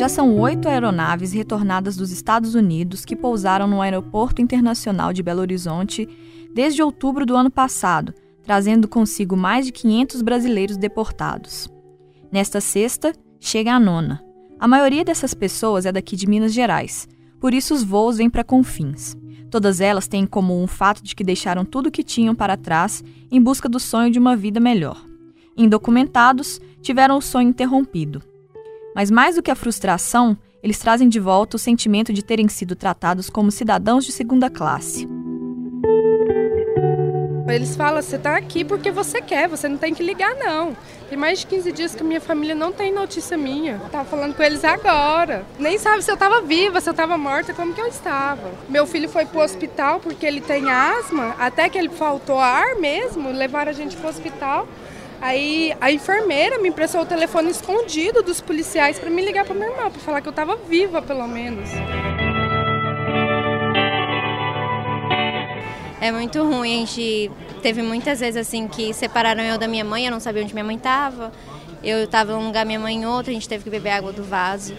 [0.00, 5.42] Já são oito aeronaves retornadas dos Estados Unidos que pousaram no Aeroporto Internacional de Belo
[5.42, 6.08] Horizonte
[6.54, 11.68] desde outubro do ano passado, trazendo consigo mais de 500 brasileiros deportados.
[12.32, 14.24] Nesta sexta, chega a nona.
[14.58, 17.06] A maioria dessas pessoas é daqui de Minas Gerais,
[17.38, 19.16] por isso os voos vêm para Confins.
[19.50, 22.56] Todas elas têm em comum o fato de que deixaram tudo o que tinham para
[22.56, 25.04] trás em busca do sonho de uma vida melhor.
[25.56, 28.22] Indocumentados, tiveram o sonho interrompido.
[28.94, 32.76] Mas mais do que a frustração, eles trazem de volta o sentimento de terem sido
[32.76, 35.08] tratados como cidadãos de segunda classe.
[37.48, 40.76] Eles falam, você está aqui porque você quer, você não tem que ligar não.
[41.08, 43.80] Tem mais de 15 dias que minha família não tem notícia minha.
[43.90, 45.44] Tava falando com eles agora.
[45.58, 48.50] Nem sabe se eu estava viva, se eu estava morta, como que eu estava.
[48.68, 53.32] Meu filho foi pro hospital porque ele tem asma, até que ele faltou ar mesmo,
[53.32, 54.68] levaram a gente pro hospital.
[55.20, 59.68] Aí a enfermeira me emprestou o telefone escondido dos policiais para me ligar para minha
[59.68, 61.68] irmã, para falar que eu estava viva pelo menos.
[66.00, 70.06] É muito ruim, a gente teve muitas vezes assim que separaram eu da minha mãe,
[70.06, 71.30] eu não sabia onde minha mãe estava.
[71.84, 74.10] Eu estava em um lugar, minha mãe em outro, a gente teve que beber água
[74.10, 74.74] do vaso.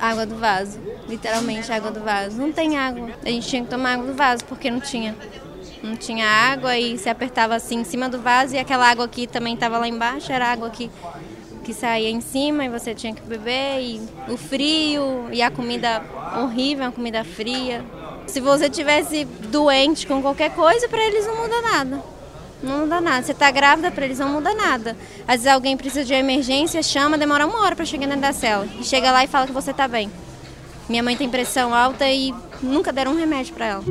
[0.00, 2.36] Água do vaso, literalmente água do vaso.
[2.36, 3.10] Não tem água.
[3.24, 5.14] A gente tinha que tomar água do vaso porque não tinha.
[5.80, 9.28] Não tinha água e se apertava assim em cima do vaso e aquela água aqui
[9.28, 10.90] também estava lá embaixo, era água que,
[11.62, 13.80] que saía em cima e você tinha que beber.
[13.80, 16.02] E o frio e a comida
[16.36, 17.84] horrível, a comida fria.
[18.26, 22.02] Se você tivesse doente com qualquer coisa, para eles não muda nada.
[22.62, 23.22] Não muda nada.
[23.22, 24.96] Você está grávida, para eles não muda nada.
[25.26, 28.66] Às vezes alguém precisa de emergência, chama, demora uma hora para chegar dentro da cela.
[28.78, 30.10] E chega lá e fala que você está bem.
[30.88, 33.84] Minha mãe tem pressão alta e nunca deram um remédio para ela.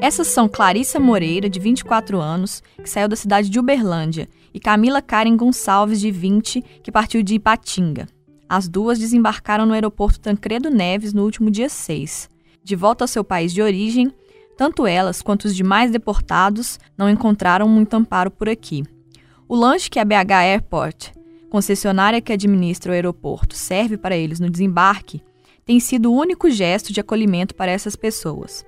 [0.00, 5.02] Essas são Clarissa Moreira, de 24 anos, que saiu da cidade de Uberlândia, e Camila
[5.02, 8.06] Karen Gonçalves, de 20, que partiu de Ipatinga.
[8.48, 12.30] As duas desembarcaram no aeroporto Tancredo Neves no último dia 6.
[12.64, 14.10] De volta ao seu país de origem,
[14.56, 18.84] tanto elas quanto os demais deportados não encontraram muito amparo por aqui.
[19.46, 21.12] O lanche que a BH Airport,
[21.50, 25.22] concessionária que administra o aeroporto, serve para eles no desembarque,
[25.66, 28.64] tem sido o único gesto de acolhimento para essas pessoas.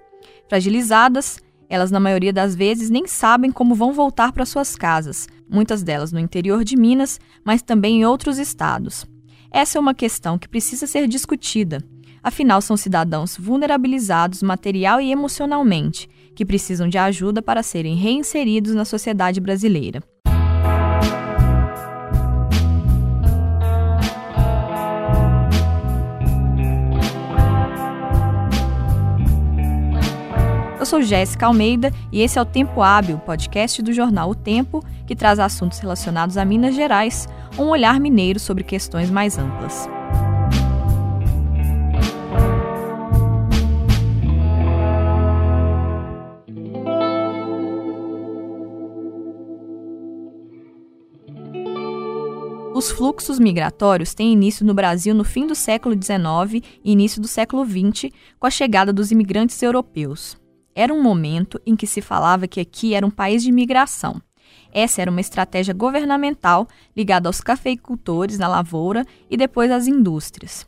[0.47, 1.39] Fragilizadas,
[1.71, 6.13] elas na maioria das vezes nem sabem como vão voltar para suas casas, muitas delas
[6.13, 9.07] no interior de Minas, mas também em outros estados.
[9.53, 11.83] Essa é uma questão que precisa ser discutida.
[12.23, 18.85] Afinal, são cidadãos vulnerabilizados material e emocionalmente, que precisam de ajuda para serem reinseridos na
[18.85, 20.03] sociedade brasileira.
[30.91, 35.15] Sou Jéssica Almeida e esse é o Tempo Hábil, podcast do jornal O Tempo, que
[35.15, 39.89] traz assuntos relacionados a Minas Gerais, um olhar mineiro sobre questões mais amplas.
[52.75, 57.29] Os fluxos migratórios têm início no Brasil no fim do século XIX e início do
[57.29, 60.40] século XX, com a chegada dos imigrantes europeus.
[60.75, 64.21] Era um momento em que se falava que aqui era um país de imigração.
[64.73, 70.67] Essa era uma estratégia governamental ligada aos cafeicultores na lavoura e depois às indústrias.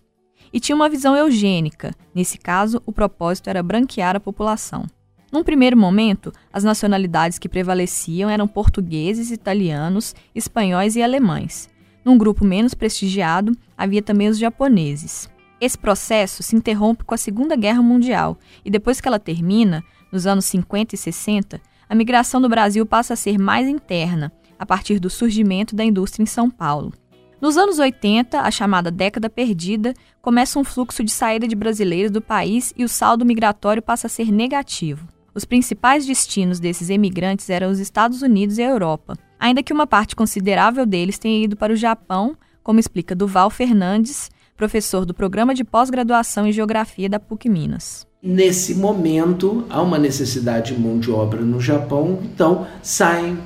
[0.52, 4.86] E tinha uma visão eugênica, nesse caso, o propósito era branquear a população.
[5.32, 11.70] Num primeiro momento, as nacionalidades que prevaleciam eram portugueses, italianos, espanhóis e alemães.
[12.04, 15.30] Num grupo menos prestigiado, havia também os japoneses.
[15.62, 20.26] Esse processo se interrompe com a Segunda Guerra Mundial e depois que ela termina, nos
[20.26, 24.98] anos 50 e 60, a migração do Brasil passa a ser mais interna, a partir
[24.98, 26.92] do surgimento da indústria em São Paulo.
[27.40, 32.20] Nos anos 80, a chamada década perdida, começa um fluxo de saída de brasileiros do
[32.20, 35.06] país e o saldo migratório passa a ser negativo.
[35.32, 39.86] Os principais destinos desses emigrantes eram os Estados Unidos e a Europa, ainda que uma
[39.86, 44.28] parte considerável deles tenha ido para o Japão, como explica Duval Fernandes,
[44.62, 48.06] professor do programa de pós-graduação em Geografia da PUC Minas.
[48.22, 53.38] Nesse momento, há uma necessidade de mão de obra no Japão, então saem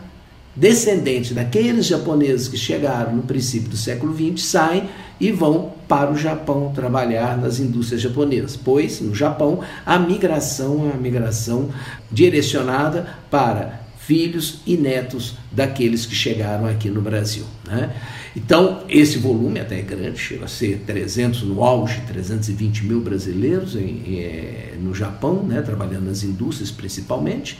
[0.55, 6.19] descendentes daqueles japoneses que chegaram no princípio do século XX, saem e vão para o
[6.19, 11.71] Japão trabalhar nas indústrias japonesas, pois no Japão a migração é uma migração
[12.13, 17.47] direcionada para filhos e netos daqueles que chegaram aqui no Brasil.
[17.67, 17.91] Né?
[18.37, 23.75] Então, esse volume até é grande, chega a ser 300 no auge, 320 mil brasileiros
[23.75, 27.59] em, em, eh, no Japão, né, trabalhando nas indústrias principalmente,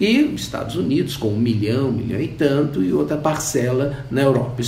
[0.00, 4.62] e Estados Unidos com um milhão, um milhão e tanto, e outra parcela na Europa.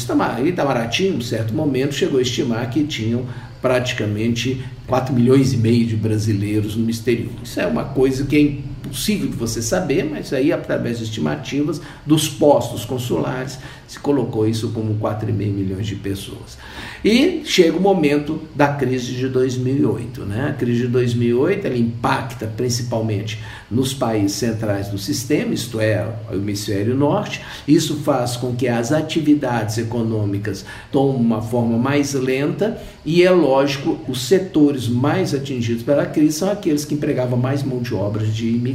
[0.44, 3.24] Itamaraty, em um certo momento, chegou a estimar que tinham
[3.62, 7.32] praticamente 4 milhões e meio de brasileiros no exterior.
[7.42, 11.80] Isso é uma coisa que é possível de você saber, mas aí através de estimativas
[12.04, 16.58] dos postos consulares se colocou isso como 4,5 milhões de pessoas.
[17.04, 20.22] E chega o momento da crise de 2008.
[20.22, 20.48] Né?
[20.48, 23.40] A crise de 2008 ela impacta principalmente
[23.70, 27.42] nos países centrais do sistema, isto é, o hemisfério norte.
[27.68, 33.98] Isso faz com que as atividades econômicas tomem uma forma mais lenta e é lógico,
[34.08, 38.48] os setores mais atingidos pela crise são aqueles que empregavam mais mão de obra de
[38.48, 38.73] imigrantes.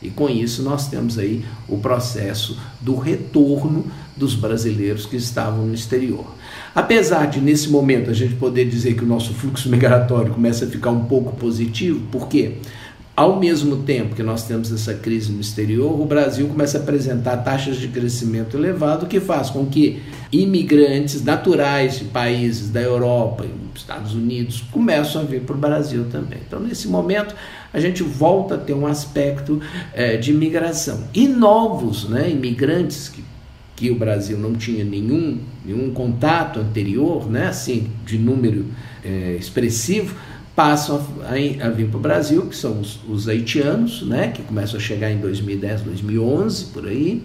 [0.00, 3.86] E com isso nós temos aí o processo do retorno
[4.16, 6.24] dos brasileiros que estavam no exterior.
[6.74, 10.68] Apesar de nesse momento a gente poder dizer que o nosso fluxo migratório começa a
[10.68, 12.54] ficar um pouco positivo, por quê?
[13.16, 17.38] Ao mesmo tempo que nós temos essa crise no exterior, o Brasil começa a apresentar
[17.38, 23.66] taxas de crescimento elevado, que faz com que imigrantes naturais de países da Europa e
[23.78, 26.40] Estados Unidos começam a vir para o Brasil também.
[26.46, 27.34] Então, nesse momento,
[27.76, 29.60] a gente volta a ter um aspecto
[29.92, 31.04] é, de imigração.
[31.12, 33.22] E novos né, imigrantes que,
[33.76, 38.64] que o Brasil não tinha nenhum, nenhum contato anterior, né, assim, de número
[39.04, 40.16] é, expressivo,
[40.54, 44.80] passam a, a vir para o Brasil, que são os, os, haitianos, né, que começam
[44.80, 47.22] a chegar em 2010, 2011, por aí,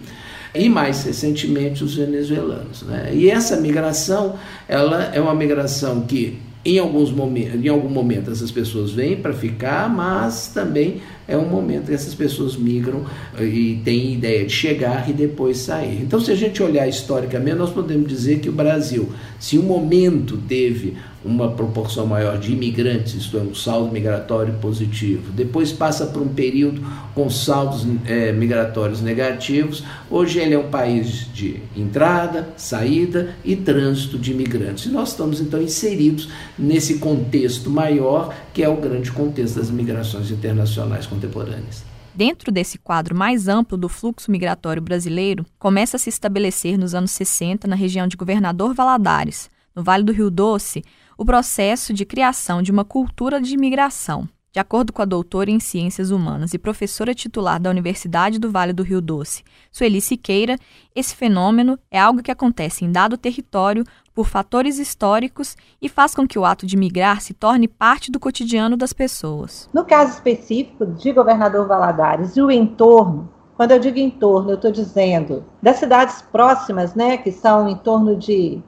[0.54, 2.82] e mais recentemente os venezuelanos.
[2.82, 3.10] Né?
[3.14, 4.34] E essa migração,
[4.68, 9.32] ela é uma migração que em, alguns momentos, em algum momento essas pessoas vêm para
[9.32, 13.04] ficar, mas também é um momento que essas pessoas migram
[13.38, 16.02] eh, e têm ideia de chegar e depois sair.
[16.02, 19.08] Então, se a gente olhar historicamente, nós podemos dizer que o Brasil,
[19.38, 25.30] se um momento teve uma proporção maior de imigrantes, isto é, um saldo migratório positivo.
[25.32, 26.82] Depois passa por um período
[27.14, 29.84] com saldos é, migratórios negativos.
[30.10, 34.86] Hoje ele é um país de entrada, saída e trânsito de imigrantes.
[34.86, 36.28] E nós estamos então inseridos
[36.58, 41.84] nesse contexto maior, que é o grande contexto das migrações internacionais contemporâneas.
[42.14, 47.10] Dentro desse quadro mais amplo do fluxo migratório brasileiro, começa a se estabelecer nos anos
[47.12, 50.84] 60 na região de Governador Valadares, no Vale do Rio Doce,
[51.16, 54.28] o processo de criação de uma cultura de imigração.
[54.52, 58.74] De acordo com a doutora em Ciências Humanas e professora titular da Universidade do Vale
[58.74, 60.58] do Rio Doce, Sueli Siqueira,
[60.94, 63.82] esse fenômeno é algo que acontece em dado território
[64.14, 68.20] por fatores históricos e faz com que o ato de migrar se torne parte do
[68.20, 69.70] cotidiano das pessoas.
[69.72, 74.70] No caso específico de Governador Valadares e o entorno, quando eu digo entorno, eu estou
[74.70, 78.62] dizendo das cidades próximas, né, que são em torno de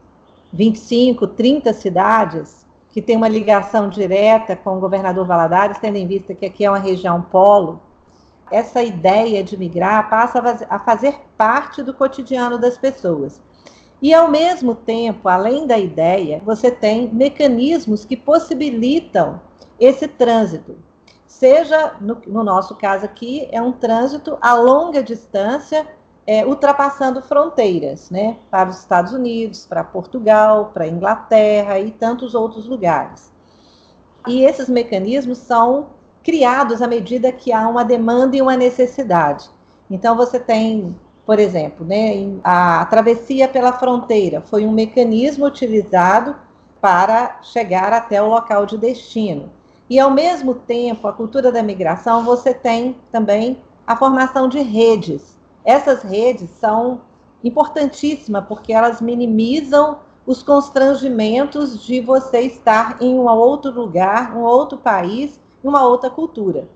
[0.50, 2.63] 25, 30 cidades
[2.94, 6.70] que tem uma ligação direta com o governador Valadares, tendo em vista que aqui é
[6.70, 7.82] uma região polo,
[8.52, 13.42] essa ideia de migrar passa a fazer parte do cotidiano das pessoas.
[14.00, 19.40] E, ao mesmo tempo, além da ideia, você tem mecanismos que possibilitam
[19.80, 20.78] esse trânsito.
[21.26, 25.84] Seja, no, no nosso caso aqui, é um trânsito a longa distância
[26.26, 32.66] é, ultrapassando fronteiras, né, para os Estados Unidos, para Portugal, para Inglaterra e tantos outros
[32.66, 33.32] lugares.
[34.26, 35.90] E esses mecanismos são
[36.22, 39.50] criados à medida que há uma demanda e uma necessidade.
[39.90, 46.34] Então você tem, por exemplo, né, a travessia pela fronteira foi um mecanismo utilizado
[46.80, 49.50] para chegar até o local de destino.
[49.90, 55.33] E ao mesmo tempo, a cultura da migração, você tem também a formação de redes
[55.64, 57.02] essas redes são
[57.42, 64.78] importantíssimas porque elas minimizam os constrangimentos de você estar em um outro lugar, um outro
[64.78, 66.68] país, uma outra cultura.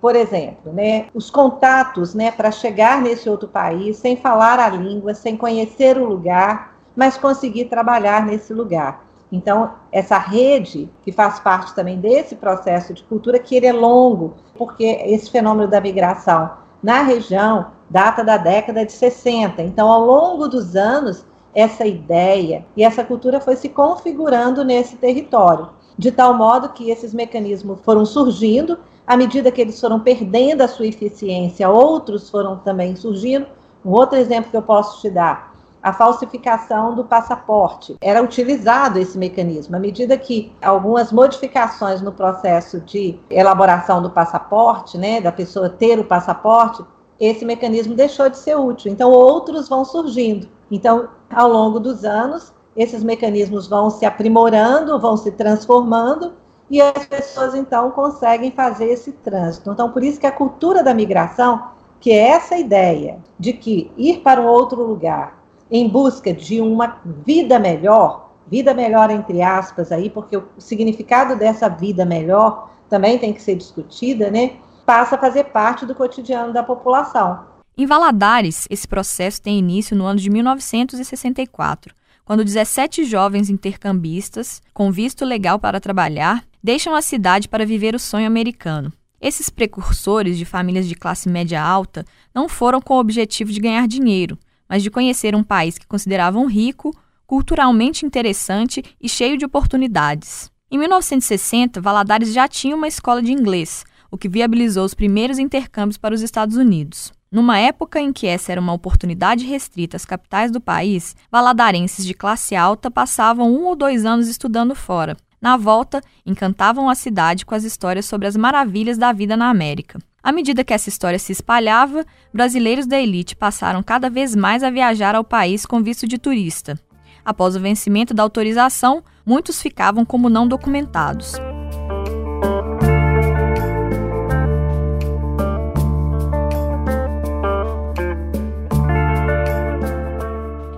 [0.00, 5.14] Por exemplo, né, os contatos né, para chegar nesse outro país sem falar a língua,
[5.14, 9.04] sem conhecer o lugar, mas conseguir trabalhar nesse lugar.
[9.32, 14.34] Então, essa rede, que faz parte também desse processo de cultura, que ele é longo,
[14.56, 19.62] porque esse fenômeno da migração na região data da década de 60.
[19.62, 21.24] Então, ao longo dos anos,
[21.54, 27.14] essa ideia e essa cultura foi se configurando nesse território, de tal modo que esses
[27.14, 32.94] mecanismos foram surgindo, à medida que eles foram perdendo a sua eficiência, outros foram também
[32.96, 33.46] surgindo.
[33.84, 37.96] Um outro exemplo que eu posso te dar, a falsificação do passaporte.
[38.00, 39.76] Era utilizado esse mecanismo.
[39.76, 46.00] À medida que algumas modificações no processo de elaboração do passaporte, né, da pessoa ter
[46.00, 46.84] o passaporte,
[47.18, 48.92] esse mecanismo deixou de ser útil.
[48.92, 50.48] Então, outros vão surgindo.
[50.70, 56.34] Então, ao longo dos anos, esses mecanismos vão se aprimorando, vão se transformando,
[56.68, 59.70] e as pessoas, então, conseguem fazer esse trânsito.
[59.70, 61.68] Então, por isso que a cultura da migração,
[62.00, 67.00] que é essa ideia de que ir para um outro lugar em busca de uma
[67.04, 73.32] vida melhor, vida melhor entre aspas aí, porque o significado dessa vida melhor também tem
[73.32, 74.56] que ser discutida, né?
[74.86, 77.44] Passa a fazer parte do cotidiano da população.
[77.76, 81.92] Em Valadares, esse processo tem início no ano de 1964,
[82.24, 87.98] quando 17 jovens intercambistas, com visto legal para trabalhar, deixam a cidade para viver o
[87.98, 88.92] sonho americano.
[89.20, 93.88] Esses precursores de famílias de classe média alta não foram com o objetivo de ganhar
[93.88, 94.38] dinheiro,
[94.68, 100.48] mas de conhecer um país que consideravam rico, culturalmente interessante e cheio de oportunidades.
[100.70, 105.96] Em 1960, Valadares já tinha uma escola de inglês, o que viabilizou os primeiros intercâmbios
[105.96, 107.12] para os Estados Unidos.
[107.30, 112.14] Numa época em que essa era uma oportunidade restrita às capitais do país, valadarenses de
[112.14, 115.16] classe alta passavam um ou dois anos estudando fora.
[115.40, 119.98] Na volta, encantavam a cidade com as histórias sobre as maravilhas da vida na América.
[120.22, 124.70] À medida que essa história se espalhava, brasileiros da elite passaram cada vez mais a
[124.70, 126.78] viajar ao país com visto de turista.
[127.24, 131.34] Após o vencimento da autorização, muitos ficavam como não documentados.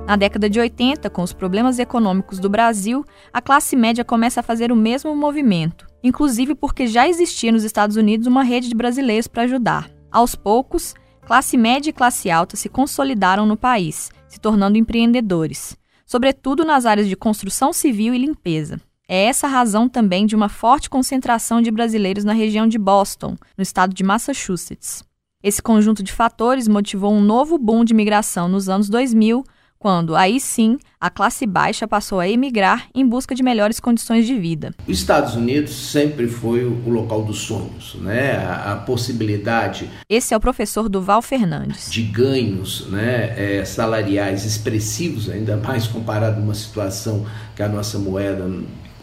[0.09, 4.43] Na década de 80, com os problemas econômicos do Brasil, a classe média começa a
[4.43, 9.27] fazer o mesmo movimento, inclusive porque já existia nos Estados Unidos uma rede de brasileiros
[9.27, 9.91] para ajudar.
[10.11, 10.95] Aos poucos,
[11.27, 17.07] classe média e classe alta se consolidaram no país, se tornando empreendedores, sobretudo nas áreas
[17.07, 18.81] de construção civil e limpeza.
[19.07, 23.37] É essa a razão também de uma forte concentração de brasileiros na região de Boston,
[23.59, 25.05] no estado de Massachusetts.
[25.43, 29.45] Esse conjunto de fatores motivou um novo boom de migração nos anos 2000,
[29.79, 34.35] quando, aí sim, a classe baixa passou a emigrar em busca de melhores condições de
[34.35, 34.75] vida.
[34.87, 38.37] Os Estados Unidos sempre foi o local dos sonhos, né?
[38.37, 39.89] A, a possibilidade.
[40.09, 41.91] Esse é o professor Duval Fernandes.
[41.91, 47.99] De ganhos né, é, salariais expressivos, ainda mais comparado a uma situação que a nossa
[47.99, 48.51] moeda,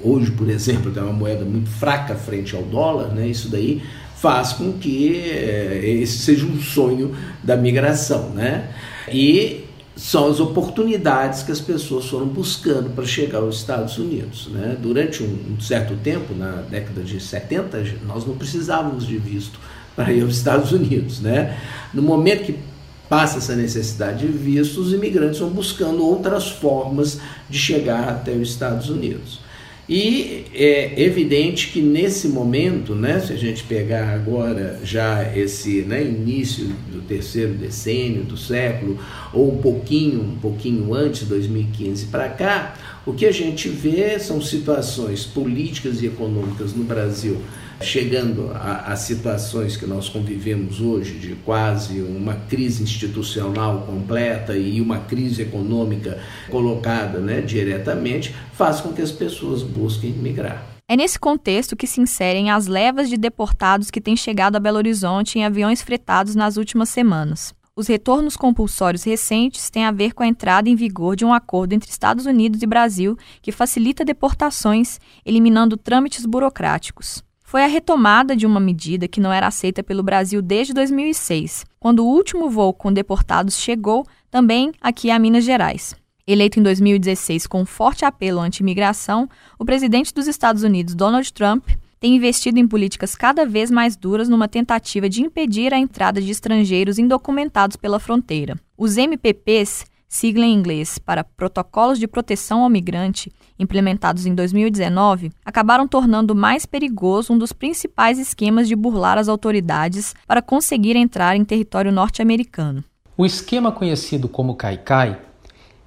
[0.02, 3.28] hoje, por exemplo, tem uma moeda muito fraca frente ao dólar, né?
[3.28, 3.82] Isso daí
[4.16, 8.70] faz com que é, esse seja um sonho da migração, né?
[9.12, 9.65] E
[9.96, 14.48] são as oportunidades que as pessoas foram buscando para chegar aos Estados Unidos.
[14.48, 14.76] Né?
[14.80, 19.58] Durante um, certo tempo, na década de 70, nós não precisávamos de visto
[19.96, 21.22] para ir aos Estados Unidos.
[21.22, 21.58] Né?
[21.94, 22.60] No momento que
[23.08, 28.50] passa essa necessidade de visto, os imigrantes vão buscando outras formas de chegar até os
[28.50, 29.40] Estados Unidos.
[29.88, 36.04] E é evidente que nesse momento, né, se a gente pegar agora já esse né,
[36.04, 39.00] início do terceiro decênio do século,
[39.32, 42.74] ou um pouquinho, um pouquinho antes, 2015 para cá,
[43.06, 47.40] o que a gente vê são situações políticas e econômicas no Brasil
[47.82, 54.80] chegando a, a, situações que nós convivemos hoje, de quase uma crise institucional completa e
[54.80, 60.66] uma crise econômica colocada né, diretamente, faz com que as pessoas busquem migrar.
[60.88, 64.78] É nesse contexto que se inserem as levas de deportados que têm chegado a Belo
[64.78, 67.54] Horizonte em aviões fretados nas últimas semanas.
[67.76, 71.74] Os retornos compulsórios recentes têm a ver com a entrada em vigor de um acordo
[71.74, 78.46] entre Estados Unidos e Brasil que facilita deportações, eliminando trâmites burocráticos foi a retomada de
[78.46, 82.92] uma medida que não era aceita pelo Brasil desde 2006, quando o último voo com
[82.92, 85.96] deportados chegou também aqui a Minas Gerais.
[86.28, 91.66] Eleito em 2016 com um forte apelo anti-imigração, o presidente dos Estados Unidos, Donald Trump,
[91.98, 96.30] tem investido em políticas cada vez mais duras numa tentativa de impedir a entrada de
[96.30, 98.60] estrangeiros indocumentados pela fronteira.
[98.78, 105.88] Os MPPs sigla em inglês para Protocolos de Proteção ao Migrante, implementados em 2019, acabaram
[105.88, 111.44] tornando mais perigoso um dos principais esquemas de burlar as autoridades para conseguir entrar em
[111.44, 112.84] território norte-americano.
[113.18, 115.20] O esquema conhecido como Caicai,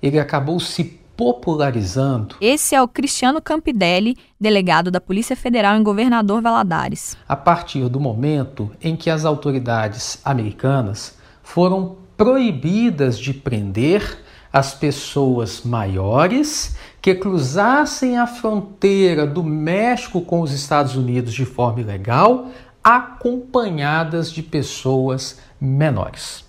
[0.01, 2.37] ele acabou se popularizando.
[2.41, 7.17] Esse é o Cristiano Campidelli, delegado da Polícia Federal em Governador Valadares.
[7.29, 14.19] A partir do momento em que as autoridades americanas foram proibidas de prender
[14.53, 21.81] as pessoas maiores que cruzassem a fronteira do México com os Estados Unidos de forma
[21.81, 22.49] ilegal,
[22.83, 26.45] acompanhadas de pessoas menores.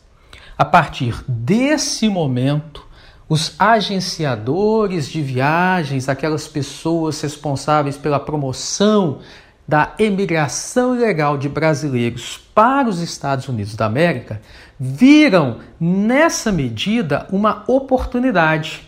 [0.58, 2.86] A partir desse momento,
[3.28, 9.20] os agenciadores de viagens, aquelas pessoas responsáveis pela promoção
[9.70, 14.42] da emigração ilegal de brasileiros para os Estados Unidos da América
[14.80, 18.82] viram nessa medida uma oportunidade,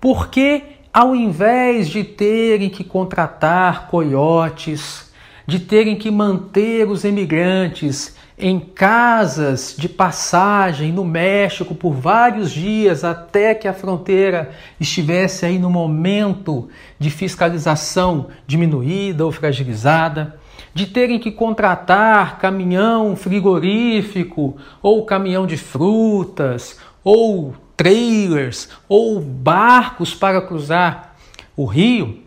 [0.00, 5.12] porque ao invés de terem que contratar coiotes,
[5.46, 13.02] de terem que manter os emigrantes em casas de passagem no México por vários dias
[13.02, 16.68] até que a fronteira estivesse aí no momento
[16.98, 20.38] de fiscalização diminuída ou fragilizada,
[20.72, 30.40] de terem que contratar caminhão frigorífico ou caminhão de frutas ou trailers ou barcos para
[30.40, 31.16] cruzar
[31.56, 32.22] o rio,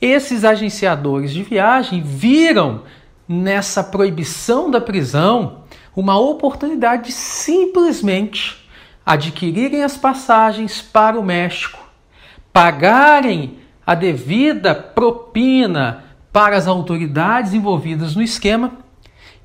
[0.00, 2.82] esses agenciadores de viagem viram
[3.28, 8.68] nessa proibição da prisão uma oportunidade de simplesmente
[9.04, 11.78] adquirirem as passagens para o México,
[12.52, 18.72] pagarem a devida propina para as autoridades envolvidas no esquema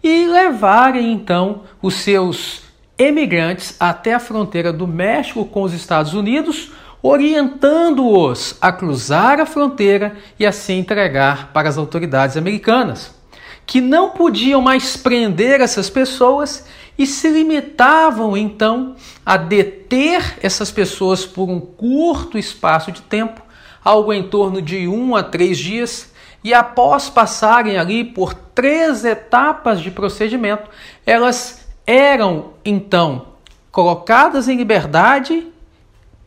[0.03, 2.61] e levarem então os seus
[2.97, 6.71] emigrantes até a fronteira do México com os Estados Unidos,
[7.01, 13.22] orientando-os a cruzar a fronteira e assim entregar para as autoridades americanas
[13.65, 16.65] que não podiam mais prender essas pessoas
[16.98, 23.41] e se limitavam então a deter essas pessoas por um curto espaço de tempo,
[23.84, 26.12] algo em torno de um a três dias,
[26.43, 30.70] e após passarem ali por três etapas de procedimento,
[31.05, 33.27] elas eram então
[33.72, 35.48] colocadas em liberdade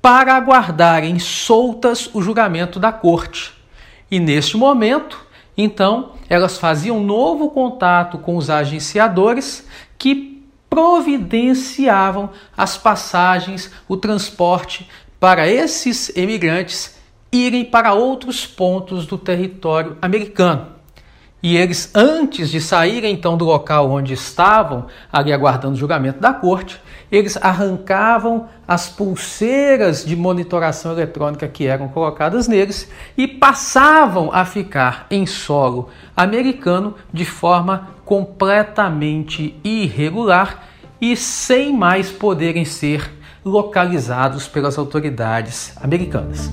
[0.00, 3.52] para aguardarem soltas o julgamento da corte.
[4.10, 5.25] E neste momento,
[5.56, 15.48] então, elas faziam novo contato com os agenciadores que providenciavam as passagens, o transporte para
[15.48, 16.96] esses emigrantes
[17.32, 20.76] irem para outros pontos do território americano.
[21.42, 26.32] E eles, antes de saírem então do local onde estavam, ali aguardando o julgamento da
[26.32, 34.44] corte, eles arrancavam as pulseiras de monitoração eletrônica que eram colocadas neles e passavam a
[34.44, 40.64] ficar em solo americano de forma completamente irregular
[41.00, 43.12] e sem mais poderem ser
[43.44, 46.50] localizados pelas autoridades americanas.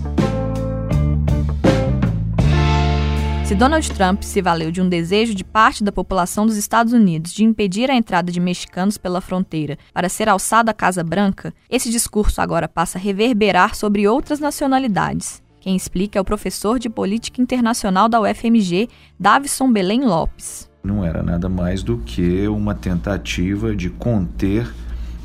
[3.53, 7.31] Se Donald Trump se valeu de um desejo de parte da população dos Estados Unidos
[7.31, 11.91] de impedir a entrada de mexicanos pela fronteira para ser alçado à Casa Branca, esse
[11.91, 15.39] discurso agora passa a reverberar sobre outras nacionalidades.
[15.59, 18.89] Quem explica é o professor de Política Internacional da UFMG,
[19.19, 20.67] Davison Belém Lopes.
[20.83, 24.67] Não era nada mais do que uma tentativa de conter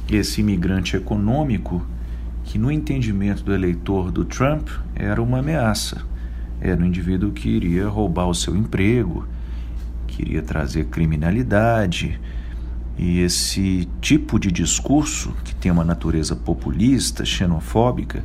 [0.07, 1.83] esse imigrante econômico
[2.45, 6.07] que, no entendimento do eleitor do Trump, era uma ameaça
[6.61, 9.27] era um indivíduo que iria roubar o seu emprego,
[10.07, 12.21] queria trazer criminalidade.
[12.97, 18.25] E esse tipo de discurso, que tem uma natureza populista, xenofóbica,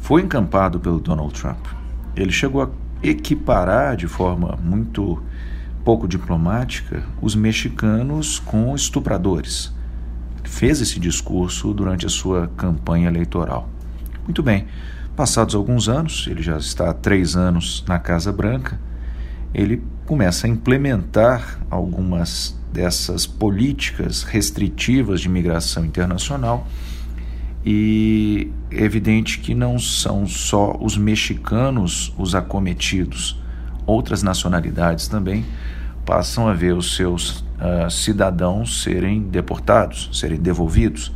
[0.00, 1.64] foi encampado pelo Donald Trump.
[2.16, 2.70] Ele chegou a
[3.02, 5.22] equiparar de forma muito
[5.84, 9.72] pouco diplomática os mexicanos com estupradores.
[10.42, 13.68] Fez esse discurso durante a sua campanha eleitoral.
[14.24, 14.66] Muito bem.
[15.16, 18.80] Passados alguns anos, ele já está há três anos na Casa Branca,
[19.54, 26.66] ele começa a implementar algumas dessas políticas restritivas de migração internacional
[27.64, 33.40] e é evidente que não são só os mexicanos os acometidos,
[33.86, 35.44] outras nacionalidades também
[36.04, 41.12] passam a ver os seus uh, cidadãos serem deportados, serem devolvidos.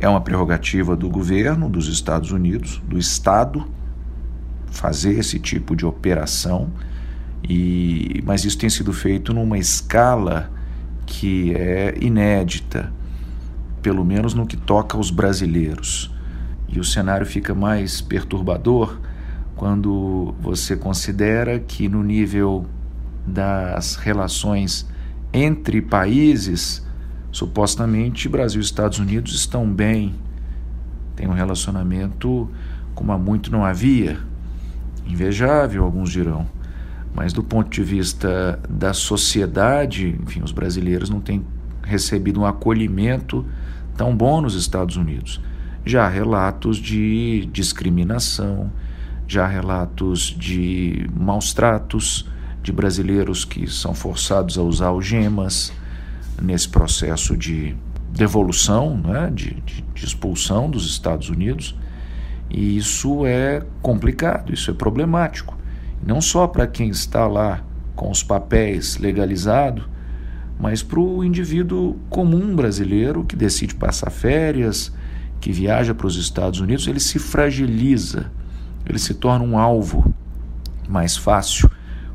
[0.00, 3.70] É uma prerrogativa do governo dos Estados Unidos, do Estado,
[4.70, 6.70] fazer esse tipo de operação,
[7.46, 10.50] e, mas isso tem sido feito numa escala
[11.04, 12.90] que é inédita,
[13.82, 16.10] pelo menos no que toca aos brasileiros.
[16.66, 18.98] E o cenário fica mais perturbador
[19.54, 22.64] quando você considera que, no nível
[23.26, 24.88] das relações
[25.32, 26.86] entre países,
[27.32, 30.14] Supostamente, Brasil e Estados Unidos estão bem,
[31.14, 32.50] têm um relacionamento
[32.94, 34.18] como há muito não havia.
[35.06, 36.46] Invejável, alguns dirão.
[37.14, 41.44] Mas do ponto de vista da sociedade, enfim, os brasileiros não têm
[41.82, 43.44] recebido um acolhimento
[43.96, 45.40] tão bom nos Estados Unidos.
[45.84, 48.70] Já há relatos de discriminação,
[49.26, 52.28] já há relatos de maus tratos
[52.62, 55.72] de brasileiros que são forçados a usar algemas,
[56.40, 57.76] nesse processo de
[58.12, 61.76] devolução, né, de, de, de expulsão dos Estados Unidos.
[62.48, 65.56] E isso é complicado, isso é problemático.
[66.04, 67.62] Não só para quem está lá
[67.94, 69.88] com os papéis legalizado,
[70.58, 74.92] mas para o indivíduo comum brasileiro que decide passar férias,
[75.40, 78.30] que viaja para os Estados Unidos, ele se fragiliza,
[78.84, 80.14] ele se torna um alvo
[80.88, 81.70] mais fácil,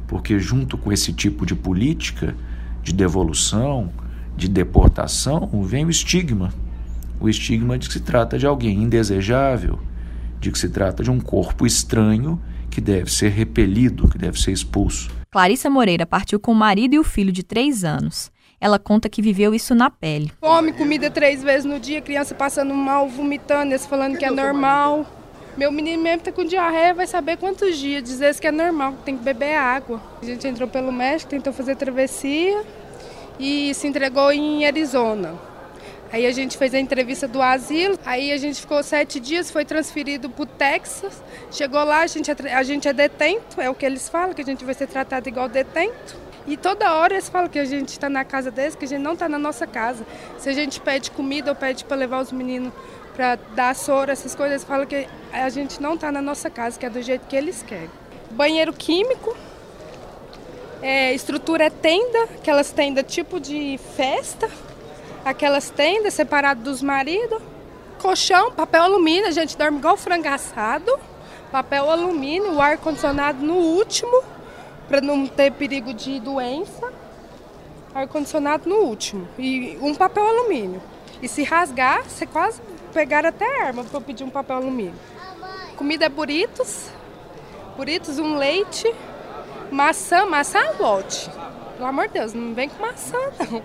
[0.07, 2.35] porque junto com esse tipo de política
[2.83, 3.89] de devolução,
[4.35, 6.53] de deportação, vem o estigma.
[7.19, 9.79] O estigma de que se trata de alguém indesejável,
[10.39, 14.51] de que se trata de um corpo estranho que deve ser repelido, que deve ser
[14.51, 15.09] expulso.
[15.31, 18.31] Clarissa Moreira partiu com o marido e o filho de três anos.
[18.59, 20.31] Ela conta que viveu isso na pele.
[20.41, 25.05] Come comida três vezes no dia, criança passando mal, vomitando, eles falando que é normal.
[25.57, 29.03] Meu menino mesmo tá com diarreia, vai saber quantos dias, dizer que é normal, que
[29.03, 30.01] tem que beber água.
[30.21, 32.61] A gente entrou pelo México, tentou fazer travessia
[33.39, 35.35] e se entregou em Arizona.
[36.11, 39.65] Aí a gente fez a entrevista do asilo, aí a gente ficou sete dias, foi
[39.65, 41.21] transferido para o Texas.
[41.51, 44.41] Chegou lá, a gente, é, a gente é detento, é o que eles falam, que
[44.41, 46.15] a gente vai ser tratado igual detento.
[46.47, 49.01] E toda hora eles falam que a gente está na casa deles, que a gente
[49.01, 50.05] não está na nossa casa.
[50.37, 52.71] Se a gente pede comida ou pede para levar os meninos
[53.15, 56.77] para dar soro, essas coisas, eles falam que a gente não está na nossa casa,
[56.79, 57.89] que é do jeito que eles querem.
[58.31, 59.35] Banheiro químico,
[60.85, 64.49] é, estrutura é tenda, aquelas tendas tipo de festa
[65.25, 67.41] aquelas tendas separadas dos maridos,
[67.99, 70.99] colchão, papel alumínio, a gente dorme igual frango assado,
[71.51, 74.23] papel alumínio, o ar-condicionado no último,
[74.87, 76.93] para não ter perigo de doença,
[77.95, 80.81] ar-condicionado no último, e um papel alumínio.
[81.23, 82.61] E se rasgar, você quase
[82.93, 84.93] pegar até arma para pedir um papel alumínio.
[85.75, 86.89] Comida é burritos,
[87.75, 88.93] burritos, um leite,
[89.75, 91.29] maçã, maçã é lote.
[91.75, 93.61] Pelo amor de Deus, não vem com maçã, não.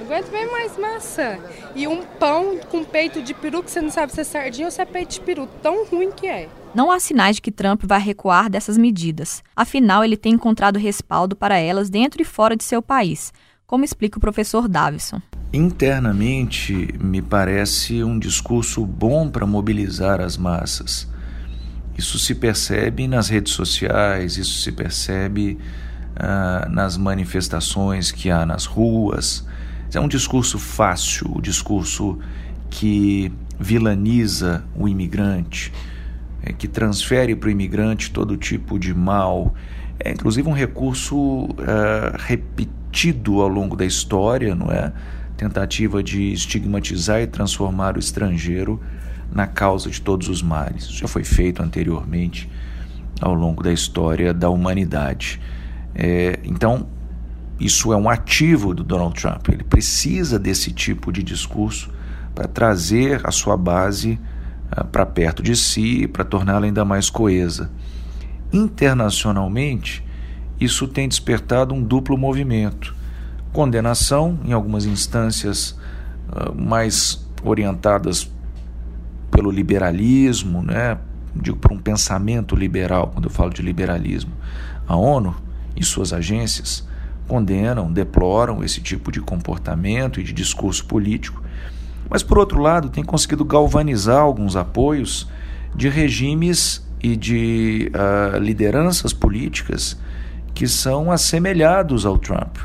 [0.00, 1.38] Não aguento ver mais maçã.
[1.76, 4.70] E um pão com peito de peru, que você não sabe se é sardinha ou
[4.72, 5.48] se é peito de peru.
[5.62, 6.48] Tão ruim que é.
[6.74, 9.44] Não há sinais de que Trump vai recuar dessas medidas.
[9.54, 13.32] Afinal, ele tem encontrado respaldo para elas dentro e fora de seu país,
[13.64, 15.22] como explica o professor Davison.
[15.52, 21.08] Internamente, me parece um discurso bom para mobilizar as massas.
[21.96, 25.58] Isso se percebe nas redes sociais, isso se percebe
[26.14, 29.46] uh, nas manifestações que há nas ruas.
[29.92, 32.18] É um discurso fácil, o um discurso
[32.68, 35.72] que vilaniza o imigrante,
[36.42, 39.54] é, que transfere para o imigrante todo tipo de mal.
[40.00, 44.92] É inclusive um recurso uh, repetido ao longo da história, não é?
[45.36, 48.80] Tentativa de estigmatizar e transformar o estrangeiro
[49.34, 50.84] na causa de todos os males.
[50.84, 52.48] Isso já foi feito anteriormente
[53.20, 55.40] ao longo da história da humanidade.
[55.94, 56.86] É, então,
[57.58, 59.48] isso é um ativo do Donald Trump.
[59.48, 61.90] Ele precisa desse tipo de discurso
[62.34, 64.18] para trazer a sua base
[64.76, 67.70] uh, para perto de si, para torná-la ainda mais coesa.
[68.52, 70.04] Internacionalmente,
[70.60, 72.94] isso tem despertado um duplo movimento:
[73.52, 75.78] condenação, em algumas instâncias
[76.28, 78.28] uh, mais orientadas
[79.34, 80.96] pelo liberalismo, né?
[81.34, 84.32] digo por um pensamento liberal, quando eu falo de liberalismo.
[84.86, 85.34] A ONU
[85.74, 86.86] e suas agências
[87.26, 91.42] condenam, deploram esse tipo de comportamento e de discurso político,
[92.08, 95.28] mas por outro lado tem conseguido galvanizar alguns apoios
[95.74, 99.98] de regimes e de uh, lideranças políticas
[100.54, 102.58] que são assemelhados ao Trump.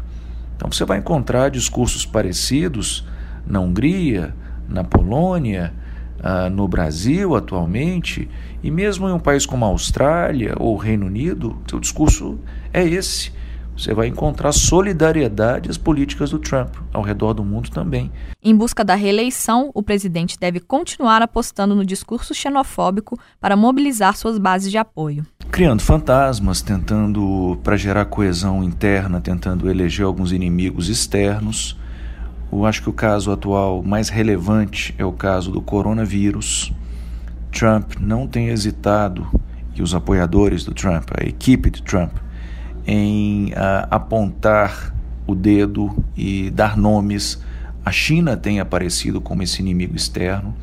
[0.55, 3.07] Então você vai encontrar discursos parecidos
[3.47, 4.35] na Hungria,
[4.67, 5.73] na Polônia,
[6.19, 8.29] uh, no Brasil atualmente,
[8.61, 12.39] e mesmo em um país como a Austrália ou o Reino Unido, seu discurso
[12.73, 13.31] é esse.
[13.79, 18.11] Você vai encontrar solidariedade às políticas do Trump ao redor do mundo também.
[18.43, 24.37] Em busca da reeleição, o presidente deve continuar apostando no discurso xenofóbico para mobilizar suas
[24.37, 25.25] bases de apoio.
[25.49, 31.77] Criando fantasmas, tentando, para gerar coesão interna, tentando eleger alguns inimigos externos.
[32.51, 36.73] Eu acho que o caso atual mais relevante é o caso do coronavírus.
[37.51, 39.27] Trump não tem hesitado,
[39.75, 42.11] e os apoiadores do Trump, a equipe de Trump,
[42.85, 44.93] em uh, apontar
[45.25, 47.41] o dedo e dar nomes.
[47.85, 50.55] A China tem aparecido como esse inimigo externo,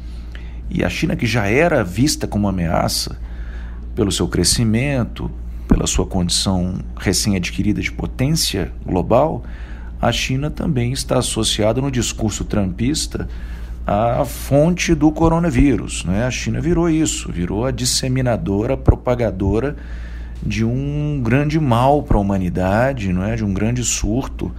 [0.69, 3.19] e a China, que já era vista como ameaça
[3.95, 5.31] pelo seu crescimento,
[5.69, 9.45] pela sua condição recém-adquirida de potência global,
[10.01, 13.29] a China também está associada no discurso trumpista
[13.87, 16.05] à fonte do coronavírus.
[16.05, 16.25] Né?
[16.25, 19.77] A China virou isso, virou a disseminadora, propagadora
[20.43, 23.37] de um grande mal para a humanidade, não é?
[23.37, 24.53] de um grande surto,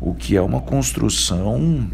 [0.00, 1.90] o que é uma construção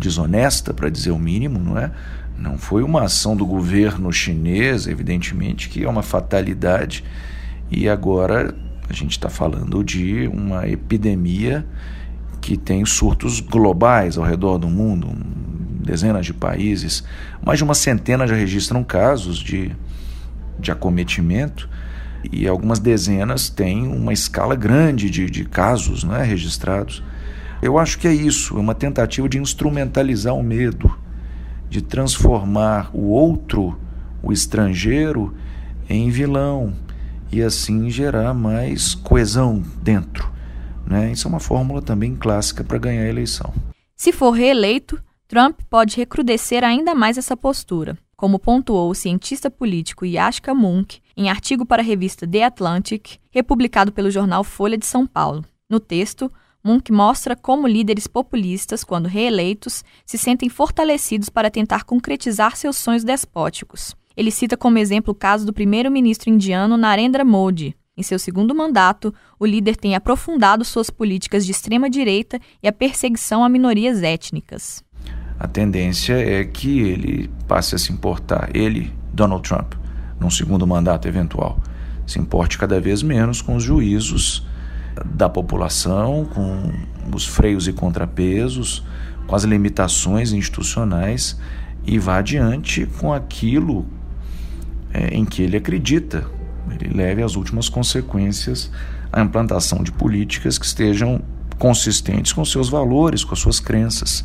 [0.00, 1.90] desonesta, para dizer o mínimo, não é?
[2.38, 7.04] Não foi uma ação do governo chinês, evidentemente, que é uma fatalidade,
[7.70, 8.54] e agora
[8.88, 11.66] A gente está falando de uma epidemia
[12.40, 15.08] que tem surtos globais ao redor do mundo,
[15.80, 17.02] dezenas de países,
[17.44, 19.72] mais de uma centena já registram casos de,
[20.58, 21.68] de acometimento
[22.30, 27.02] e algumas dezenas têm uma escala grande de, de casos né, registrados.
[27.62, 30.96] Eu acho que é isso, é uma tentativa de instrumentalizar o medo,
[31.68, 33.78] de transformar o outro,
[34.22, 35.34] o estrangeiro,
[35.88, 36.74] em vilão
[37.32, 40.30] e assim gerar mais coesão dentro.
[40.88, 41.12] Né?
[41.12, 43.52] Isso é uma fórmula também clássica para ganhar a eleição.
[43.94, 50.06] Se for reeleito, Trump pode recrudescer ainda mais essa postura, como pontuou o cientista político
[50.06, 55.06] Yashka Munk em artigo para a revista The Atlantic, republicado pelo jornal Folha de São
[55.06, 55.44] Paulo.
[55.68, 56.32] No texto,
[56.64, 63.04] Munk mostra como líderes populistas, quando reeleitos, se sentem fortalecidos para tentar concretizar seus sonhos
[63.04, 63.94] despóticos.
[64.16, 69.12] Ele cita como exemplo o caso do primeiro-ministro indiano Narendra Modi, em seu segundo mandato,
[69.40, 74.84] o líder tem aprofundado suas políticas de extrema-direita e a perseguição a minorias étnicas.
[75.36, 79.74] A tendência é que ele passe a se importar, ele, Donald Trump,
[80.20, 81.60] num segundo mandato eventual,
[82.06, 84.46] se importe cada vez menos com os juízos
[85.04, 86.72] da população, com
[87.12, 88.84] os freios e contrapesos,
[89.26, 91.36] com as limitações institucionais
[91.84, 93.86] e vá adiante com aquilo
[94.92, 96.37] é, em que ele acredita,
[96.72, 98.70] ele leve às últimas consequências
[99.12, 101.20] a implantação de políticas que estejam
[101.58, 104.24] consistentes com seus valores, com as suas crenças.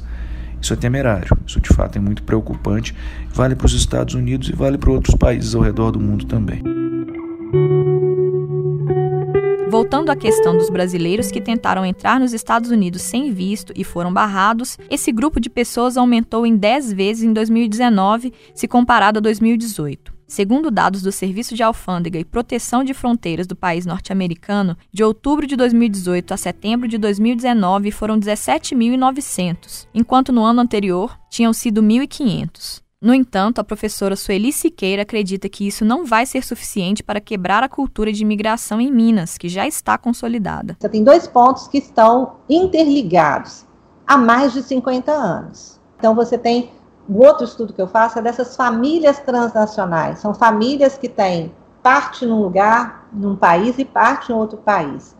[0.61, 2.95] Isso é temerário, isso de fato é muito preocupante,
[3.33, 6.61] vale para os Estados Unidos e vale para outros países ao redor do mundo também.
[9.73, 14.13] Voltando à questão dos brasileiros que tentaram entrar nos Estados Unidos sem visto e foram
[14.13, 20.13] barrados, esse grupo de pessoas aumentou em 10 vezes em 2019, se comparado a 2018.
[20.33, 25.45] Segundo dados do Serviço de Alfândega e Proteção de Fronteiras do país norte-americano, de outubro
[25.45, 32.81] de 2018 a setembro de 2019 foram 17.900, enquanto no ano anterior tinham sido 1.500.
[32.99, 37.61] No entanto, a professora Sueli Siqueira acredita que isso não vai ser suficiente para quebrar
[37.61, 40.75] a cultura de imigração em Minas, que já está consolidada.
[40.79, 43.67] Você tem dois pontos que estão interligados
[44.07, 45.79] há mais de 50 anos.
[45.99, 46.71] Então, você tem
[47.07, 50.19] o outro estudo que eu faço é dessas famílias transnacionais.
[50.19, 55.15] São famílias que têm parte num lugar, num país, e parte em outro país.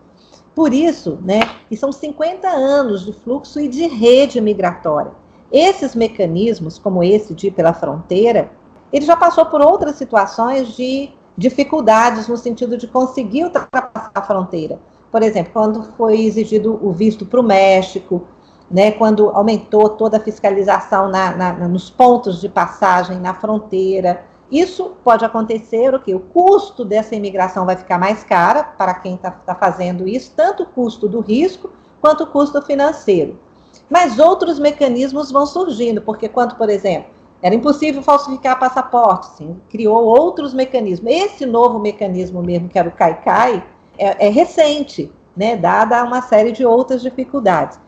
[0.56, 5.12] Por isso, né, e são 50 anos de fluxo e de rede migratória.
[5.52, 8.52] Esses mecanismos, como esse de ir pela fronteira,
[8.92, 14.80] ele já passou por outras situações de dificuldades no sentido de conseguir ultrapassar a fronteira.
[15.12, 18.28] Por exemplo, quando foi exigido o visto para o México,
[18.74, 24.26] né, quando aumentou toda a fiscalização na, na, nos pontos de passagem na fronteira.
[24.52, 26.16] Isso pode acontecer o que?
[26.16, 30.64] O custo dessa imigração vai ficar mais cara para quem está tá fazendo isso, tanto
[30.64, 31.70] o custo do risco
[32.02, 33.40] quanto o custo financeiro.
[33.88, 37.12] Mas outros mecanismos vão surgindo, porque quando, por exemplo,
[37.44, 41.12] era impossível falsificar passaporte, sim, criou outros mecanismos.
[41.12, 43.64] Esse novo mecanismo mesmo, que era o CAICAI,
[44.00, 47.83] é, é recente, né, dada uma série de outras dificuldades.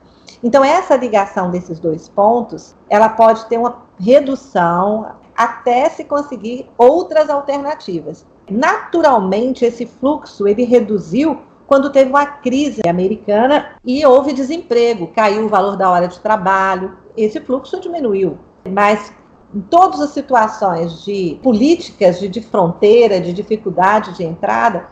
[0.45, 7.31] Então, essa ligação desses dois pontos, ela pode ter uma redução até se conseguir outras
[7.31, 8.23] alternativas.
[8.47, 15.49] Naturalmente, esse fluxo ele reduziu quando teve uma crise americana e houve desemprego, caiu o
[15.49, 18.37] valor da hora de trabalho, esse fluxo diminuiu.
[18.69, 19.11] Mas
[19.51, 24.85] em todas as situações de políticas de, de fronteira, de dificuldade de entrada,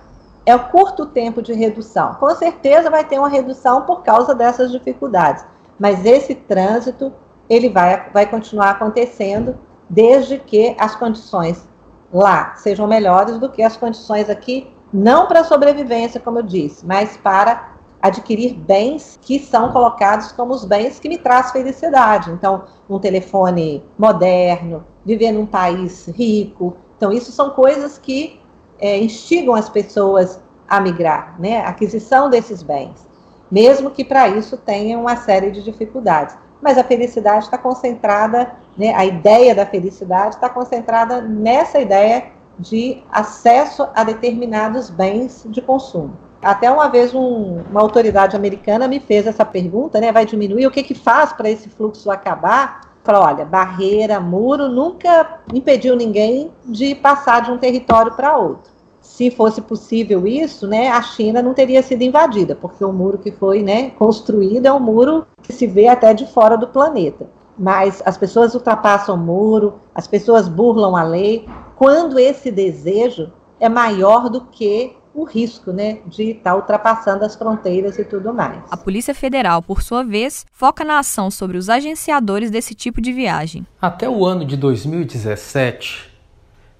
[0.45, 2.15] é o curto tempo de redução.
[2.15, 5.45] Com certeza vai ter uma redução por causa dessas dificuldades,
[5.79, 7.13] mas esse trânsito
[7.49, 9.57] ele vai, vai continuar acontecendo
[9.89, 11.67] desde que as condições
[12.11, 17.17] lá sejam melhores do que as condições aqui, não para sobrevivência, como eu disse, mas
[17.17, 22.31] para adquirir bens que são colocados como os bens que me traz felicidade.
[22.31, 26.75] Então, um telefone moderno, viver num país rico.
[26.97, 28.41] Então, isso são coisas que
[28.79, 31.61] é, instigam as pessoas a migrar, né?
[31.61, 33.07] A aquisição desses bens,
[33.51, 36.37] mesmo que para isso tenha uma série de dificuldades.
[36.61, 38.93] Mas a felicidade está concentrada, né?
[38.95, 46.17] A ideia da felicidade está concentrada nessa ideia de acesso a determinados bens de consumo.
[46.41, 50.11] Até uma vez um, uma autoridade americana me fez essa pergunta, né?
[50.11, 50.67] Vai diminuir?
[50.67, 52.92] O que que faz para esse fluxo acabar?
[53.03, 59.29] Falou, olha, barreira, muro nunca impediu ninguém de passar de um território para outro se
[59.29, 63.61] fosse possível isso, né, a China não teria sido invadida, porque o muro que foi
[63.61, 67.27] né, construído é um muro que se vê até de fora do planeta.
[67.59, 73.67] Mas as pessoas ultrapassam o muro, as pessoas burlam a lei, quando esse desejo é
[73.67, 78.63] maior do que o risco né, de estar tá ultrapassando as fronteiras e tudo mais.
[78.71, 83.13] A Polícia Federal, por sua vez, foca na ação sobre os agenciadores desse tipo de
[83.13, 83.65] viagem.
[83.81, 86.11] Até o ano de 2017,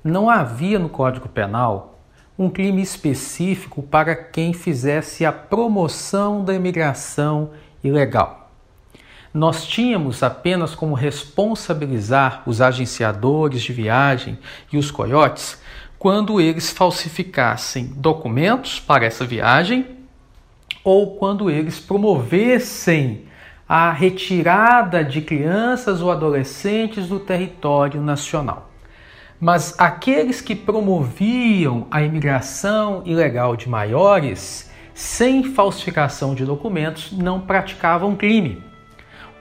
[0.03, 1.99] não havia no Código Penal
[2.37, 7.51] um crime específico para quem fizesse a promoção da imigração
[7.83, 8.49] ilegal.
[9.31, 14.37] Nós tínhamos apenas como responsabilizar os agenciadores de viagem
[14.71, 15.59] e os coiotes
[16.03, 19.99] quando eles falsificassem documentos para essa viagem
[20.83, 23.23] ou quando eles promovessem
[23.65, 28.69] a retirada de crianças ou adolescentes do território nacional.
[29.39, 38.13] Mas aqueles que promoviam a imigração ilegal de maiores, sem falsificação de documentos, não praticavam
[38.13, 38.61] crime.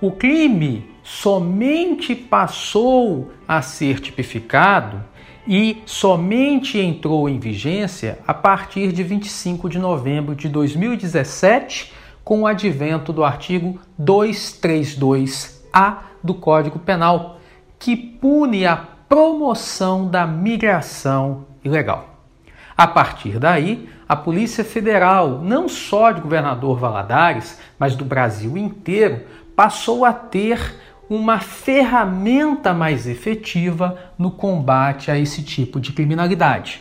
[0.01, 5.11] O crime somente passou a ser tipificado
[5.47, 11.93] e somente entrou em vigência a partir de 25 de novembro de 2017,
[12.25, 17.41] com o advento do artigo 232-A do Código Penal,
[17.79, 22.09] que pune a promoção da migração ilegal.
[22.77, 29.23] A partir daí, a Polícia Federal, não só de governador Valadares, mas do Brasil inteiro,
[29.57, 30.77] passou a ter
[31.15, 36.81] uma ferramenta mais efetiva no combate a esse tipo de criminalidade.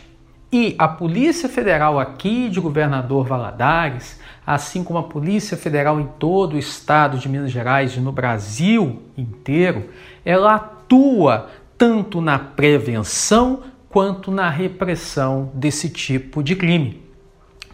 [0.50, 6.54] E a Polícia Federal aqui de Governador Valadares, assim como a Polícia Federal em todo
[6.54, 9.90] o estado de Minas Gerais e no Brasil inteiro,
[10.24, 17.02] ela atua tanto na prevenção quanto na repressão desse tipo de crime.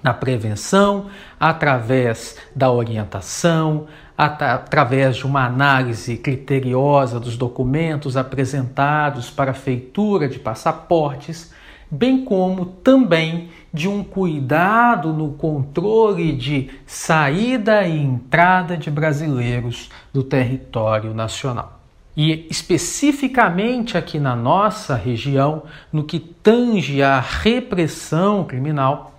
[0.03, 1.07] Na prevenção,
[1.39, 3.87] através da orientação,
[4.19, 11.55] através de uma análise criteriosa dos documentos apresentados para a feitura de passaportes,
[11.89, 20.25] bem como também de um cuidado no controle de saída e entrada de brasileiros do
[20.25, 21.79] território nacional.
[22.17, 29.18] E especificamente aqui na nossa região, no que tange à repressão criminal,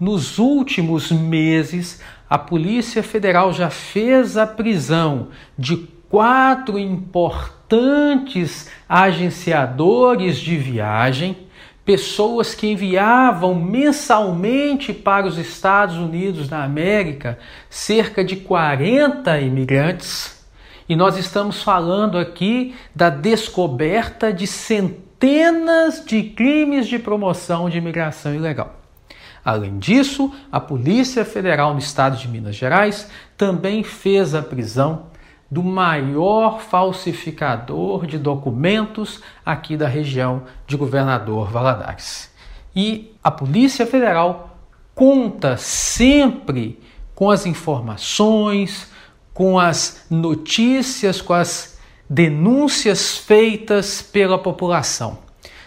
[0.00, 5.76] nos últimos meses a Polícia Federal já fez a prisão de
[6.08, 11.36] quatro importantes agenciadores de viagem,
[11.84, 20.40] pessoas que enviavam mensalmente para os Estados Unidos da América cerca de 40 imigrantes.
[20.88, 28.34] E nós estamos falando aqui da descoberta de centenas de crimes de promoção de imigração
[28.34, 28.79] ilegal.
[29.44, 35.06] Além disso, a Polícia Federal no estado de Minas Gerais também fez a prisão
[35.50, 42.30] do maior falsificador de documentos aqui da região de Governador Valadares.
[42.76, 44.58] E a Polícia Federal
[44.94, 46.78] conta sempre
[47.14, 48.90] com as informações,
[49.34, 55.18] com as notícias, com as denúncias feitas pela população.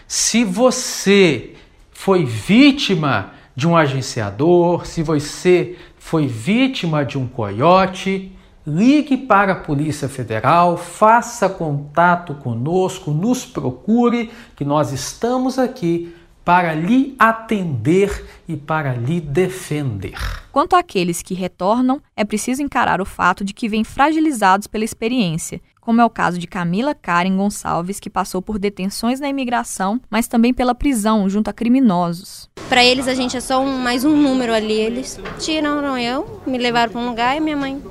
[0.06, 1.54] Se você
[1.92, 8.32] foi vítima de um agenciador, se você foi vítima de um coiote,
[8.66, 16.74] ligue para a Polícia Federal, faça contato conosco, nos procure, que nós estamos aqui para
[16.74, 20.14] lhe atender e para lhe defender.
[20.52, 25.60] Quanto àqueles que retornam, é preciso encarar o fato de que vêm fragilizados pela experiência
[25.84, 30.26] como é o caso de Camila Karen Gonçalves, que passou por detenções na imigração, mas
[30.26, 32.48] também pela prisão junto a criminosos.
[32.70, 34.72] Para eles, a gente é só um, mais um número ali.
[34.72, 37.82] Eles tiraram eu, me levaram para um lugar e minha mãe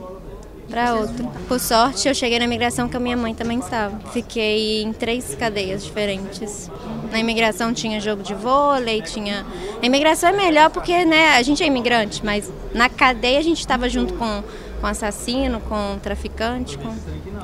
[0.74, 1.28] para outro.
[1.48, 3.96] Por sorte, eu cheguei na imigração que a minha mãe também estava.
[4.10, 6.68] Fiquei em três cadeias diferentes.
[7.12, 9.46] Na imigração tinha jogo de vôlei, tinha.
[9.80, 13.60] A imigração é melhor porque, né, a gente é imigrante, mas na cadeia a gente
[13.60, 14.44] estava junto com
[14.84, 16.94] com assassino, com traficante, com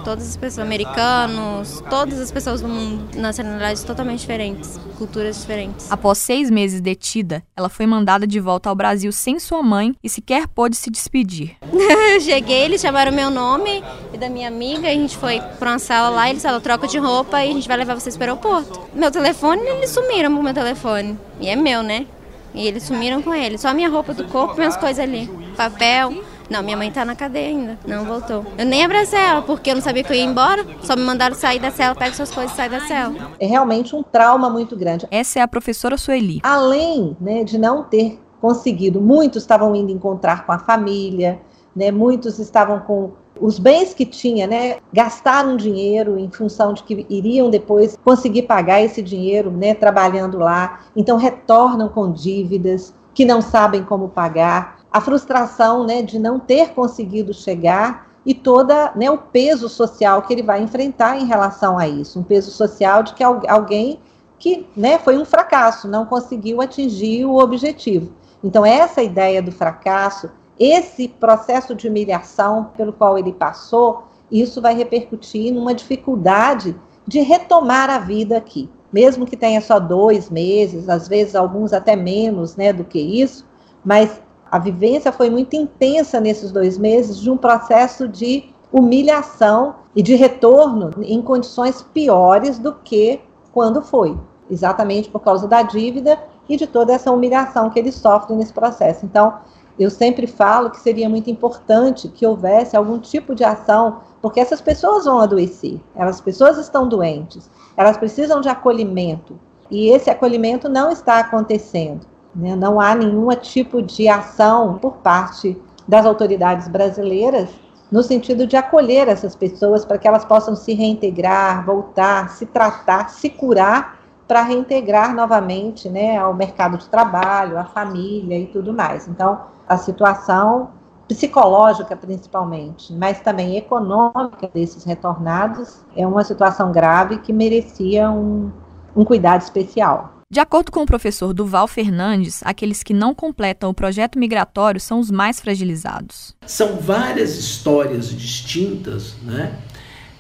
[0.04, 5.90] todas as pessoas, americanos, todas as pessoas do mundo, nacionalidades totalmente diferentes, culturas diferentes.
[5.90, 10.10] Após seis meses detida, ela foi mandada de volta ao Brasil sem sua mãe e
[10.10, 11.56] sequer pôde se despedir.
[12.20, 13.82] Cheguei, eles chamaram meu nome
[14.14, 16.98] e da minha amiga, a gente foi para uma sala lá, eles falaram, troca de
[16.98, 18.82] roupa e a gente vai levar vocês para o aeroporto.
[18.94, 21.18] Meu telefone, eles sumiram com meu telefone.
[21.40, 22.06] E é meu, né?
[22.54, 23.58] E eles sumiram com ele.
[23.58, 25.30] Só a minha roupa do corpo e minhas coisas ali.
[25.56, 28.44] Papel, não, minha mãe tá na cadeia ainda, não voltou.
[28.58, 30.66] Eu nem abracei ela, porque eu não sabia que eu ia embora.
[30.82, 33.14] Só me mandaram sair da cela, pega suas coisas e sai da cela.
[33.40, 35.08] É realmente um trauma muito grande.
[35.12, 36.40] Essa é a professora Sueli.
[36.44, 41.40] Além né, de não ter conseguido, muitos estavam indo encontrar com a família,
[41.76, 47.06] né, muitos estavam com os bens que tinha, né, gastaram dinheiro em função de que
[47.10, 50.82] iriam depois conseguir pagar esse dinheiro, né, trabalhando lá.
[50.96, 56.70] Então retornam com dívidas que não sabem como pagar, a frustração né, de não ter
[56.70, 61.88] conseguido chegar e toda né, o peso social que ele vai enfrentar em relação a
[61.88, 64.00] isso, um peso social de que alguém
[64.38, 68.14] que né, foi um fracasso, não conseguiu atingir o objetivo.
[68.44, 74.76] Então essa ideia do fracasso, esse processo de humilhação pelo qual ele passou, isso vai
[74.76, 76.76] repercutir numa dificuldade
[77.06, 81.96] de retomar a vida aqui, mesmo que tenha só dois meses, às vezes alguns até
[81.96, 83.46] menos, né, do que isso,
[83.84, 84.22] mas
[84.52, 90.16] a vivência foi muito intensa nesses dois meses de um processo de humilhação e de
[90.16, 93.22] retorno em condições piores do que
[93.52, 94.18] quando foi,
[94.50, 99.06] exatamente por causa da dívida e de toda essa humilhação que ele sofre nesse processo.
[99.06, 99.36] Então,
[99.78, 104.60] eu sempre falo que seria muito importante que houvesse algum tipo de ação, porque essas
[104.60, 109.40] pessoas vão adoecer, as pessoas estão doentes, elas precisam de acolhimento,
[109.72, 112.06] e esse acolhimento não está acontecendo.
[112.36, 112.56] Né?
[112.56, 117.50] Não há nenhum tipo de ação por parte das autoridades brasileiras
[117.92, 123.10] no sentido de acolher essas pessoas para que elas possam se reintegrar, voltar, se tratar,
[123.10, 129.08] se curar para reintegrar novamente né, ao mercado de trabalho, à família e tudo mais.
[129.08, 130.70] Então, a situação
[131.08, 138.52] psicológica principalmente, mas também econômica desses retornados é uma situação grave que merecia um,
[138.96, 140.19] um cuidado especial.
[140.32, 145.00] De acordo com o professor Duval Fernandes, aqueles que não completam o projeto migratório são
[145.00, 146.36] os mais fragilizados.
[146.46, 149.56] São várias histórias distintas, né?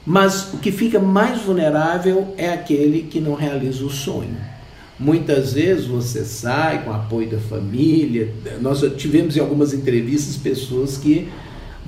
[0.03, 4.36] Mas o que fica mais vulnerável é aquele que não realiza o sonho.
[4.99, 8.34] Muitas vezes você sai com apoio da família.
[8.60, 11.30] Nós tivemos em algumas entrevistas pessoas que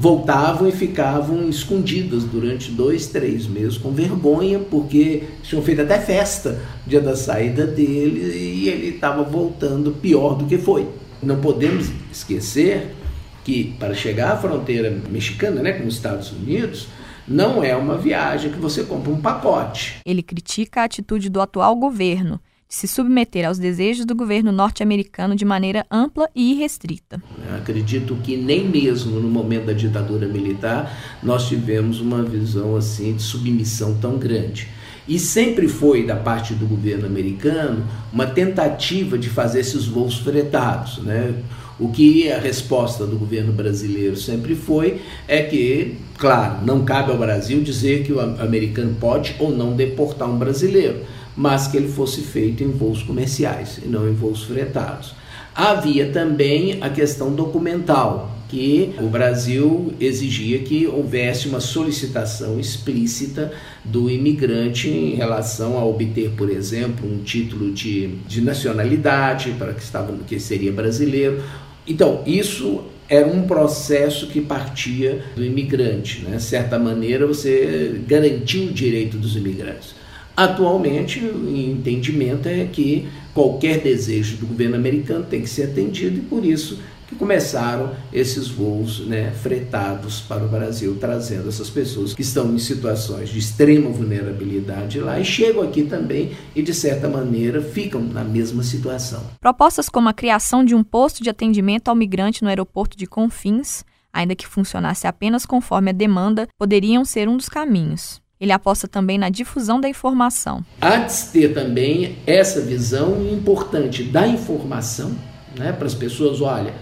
[0.01, 6.59] voltavam e ficavam escondidas durante dois, três meses com vergonha, porque tinham feito até festa
[6.87, 10.87] dia da saída dele e ele estava voltando pior do que foi.
[11.21, 12.95] Não podemos esquecer
[13.43, 16.87] que para chegar à fronteira mexicana, né, com os Estados Unidos,
[17.27, 19.97] não é uma viagem que você compra um pacote.
[20.03, 22.39] Ele critica a atitude do atual governo
[22.71, 27.21] se submeter aos desejos do governo norte-americano de maneira ampla e irrestrita.
[27.57, 33.21] acredito que nem mesmo no momento da ditadura militar nós tivemos uma visão assim de
[33.21, 34.69] submissão tão grande.
[35.05, 40.99] E sempre foi da parte do governo americano uma tentativa de fazer esses voos fretados,
[40.99, 41.35] né?
[41.77, 47.17] O que a resposta do governo brasileiro sempre foi é que, claro, não cabe ao
[47.17, 51.01] Brasil dizer que o americano pode ou não deportar um brasileiro
[51.41, 55.15] mas que ele fosse feito em voos comerciais e não em voos fretados.
[55.55, 63.51] Havia também a questão documental, que o Brasil exigia que houvesse uma solicitação explícita
[63.83, 69.81] do imigrante em relação a obter, por exemplo, um título de, de nacionalidade para que
[69.81, 71.41] estava que seria brasileiro.
[71.87, 76.35] Então, isso era um processo que partia do imigrante, né?
[76.37, 80.00] De certa maneira, você garantiu o direito dos imigrantes.
[80.35, 86.21] Atualmente, o entendimento é que qualquer desejo do governo americano tem que ser atendido e
[86.21, 86.79] por isso
[87.11, 92.57] que começaram esses voos né, fretados para o Brasil, trazendo essas pessoas que estão em
[92.57, 98.23] situações de extrema vulnerabilidade lá e chegam aqui também e, de certa maneira, ficam na
[98.23, 99.21] mesma situação.
[99.41, 103.83] Propostas como a criação de um posto de atendimento ao migrante no aeroporto de Confins,
[104.13, 108.20] ainda que funcionasse apenas conforme a demanda, poderiam ser um dos caminhos.
[108.41, 110.65] Ele aposta também na difusão da informação.
[110.81, 115.15] Há de ter também essa visão importante da informação
[115.55, 116.73] né, para as pessoas: olha,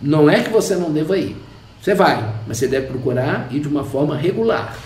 [0.00, 1.36] não é que você não deva ir,
[1.82, 4.78] você vai, mas você deve procurar ir de uma forma regular.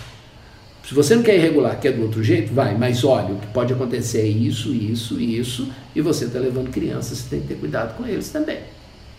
[0.83, 3.47] Se você não quer ir regular, quer do outro jeito, vai, mas olha, o que
[3.47, 7.55] pode acontecer é isso, isso, isso, e você está levando crianças, você tem que ter
[7.55, 8.57] cuidado com eles também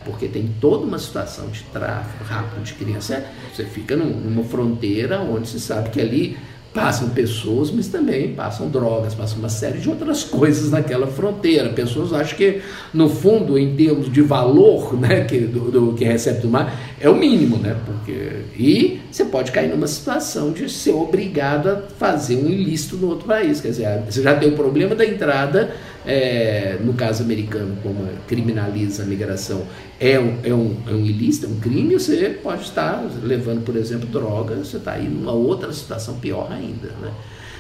[0.05, 3.25] porque tem toda uma situação de tráfico rápido de criança.
[3.53, 6.37] Você fica numa fronteira onde se sabe que ali
[6.75, 11.69] passam pessoas, mas também passam drogas, passam uma série de outras coisas naquela fronteira.
[11.69, 12.61] Pessoas acham que,
[12.93, 17.09] no fundo, em termos de valor né, que, do, do, que recebe do mar, é
[17.09, 17.77] o mínimo, né?
[17.87, 23.09] Porque, e você pode cair numa situação de ser obrigado a fazer um ilícito no
[23.09, 23.61] outro país.
[23.61, 25.73] Quer dizer, você já tem o problema da entrada
[26.07, 29.67] é, no caso americano, como criminaliza a migração,
[29.99, 33.77] é um, é, um, é um ilícito, é um crime, você pode estar levando, por
[33.77, 36.89] exemplo, drogas, você está aí numa outra situação pior ainda.
[37.01, 37.13] Né?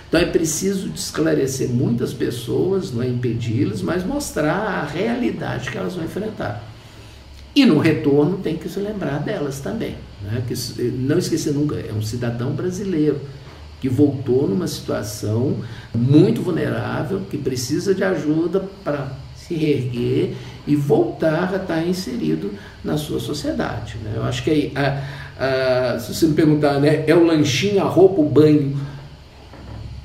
[0.08, 5.94] Então é preciso esclarecer muitas pessoas, não é impedi-las, mas mostrar a realidade que elas
[5.94, 6.62] vão enfrentar.
[7.56, 9.96] E no retorno tem que se lembrar delas também.
[10.22, 10.42] Né?
[10.46, 13.20] Que, não esquecer nunca, é um cidadão brasileiro
[13.80, 15.56] que voltou numa situação
[15.94, 20.34] muito vulnerável, que precisa de ajuda para se reerguer
[20.66, 22.52] e voltar a estar inserido
[22.82, 23.96] na sua sociedade.
[24.02, 24.14] Né?
[24.16, 25.02] Eu acho que a,
[25.38, 28.76] a, se você me perguntar, né, é o lanchinho, a roupa, o banho.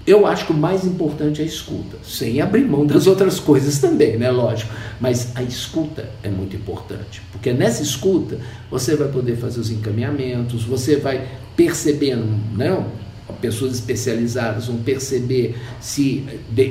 [0.05, 3.77] Eu acho que o mais importante é a escuta, sem abrir mão das outras coisas
[3.77, 4.31] também, né?
[4.31, 4.73] Lógico.
[4.99, 8.39] Mas a escuta é muito importante, porque nessa escuta
[8.71, 12.87] você vai poder fazer os encaminhamentos, você vai percebendo, não?
[13.41, 16.25] Pessoas especializadas vão perceber se